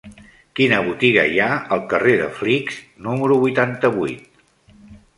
Quina 0.59 0.79
botiga 0.87 1.25
hi 1.33 1.37
ha 1.43 1.51
al 1.77 1.85
carrer 1.93 2.17
de 2.23 2.31
Flix 2.39 2.83
número 3.09 3.41
vuitanta-vuit? 3.47 4.45